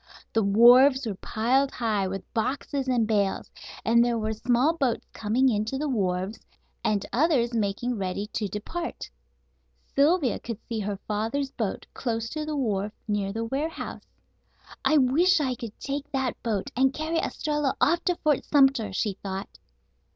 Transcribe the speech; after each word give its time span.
The 0.33 0.41
wharves 0.41 1.05
were 1.05 1.13
piled 1.13 1.69
high 1.69 2.07
with 2.07 2.33
boxes 2.33 2.87
and 2.87 3.05
bales, 3.07 3.51
and 3.85 4.03
there 4.03 4.17
were 4.17 4.33
small 4.33 4.73
boats 4.75 5.05
coming 5.13 5.47
in 5.47 5.63
to 5.65 5.77
the 5.77 5.87
wharves, 5.87 6.39
and 6.83 7.05
others 7.13 7.53
making 7.53 7.99
ready 7.99 8.25
to 8.33 8.47
depart. 8.47 9.11
Sylvia 9.93 10.39
could 10.39 10.57
see 10.67 10.79
her 10.79 10.97
father's 11.07 11.51
boat 11.51 11.85
close 11.93 12.29
to 12.31 12.45
the 12.47 12.55
wharf 12.57 12.93
near 13.07 13.31
the 13.31 13.45
warehouse. 13.45 14.07
"I 14.83 14.97
wish 14.97 15.39
I 15.39 15.53
could 15.53 15.79
take 15.79 16.11
that 16.13 16.41
boat 16.41 16.71
and 16.75 16.95
carry 16.95 17.19
Estralla 17.19 17.75
off 17.79 18.03
to 18.05 18.15
Fort 18.23 18.43
Sumter," 18.43 18.91
she 18.91 19.19
thought. 19.21 19.59